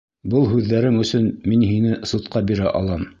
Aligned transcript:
Был 0.33 0.45
һүҙҙәрең 0.53 0.97
өсөн 1.03 1.29
мин 1.53 1.67
һине 1.73 1.93
судҡа 2.13 2.43
бирә 2.51 2.75
алам. 2.81 3.07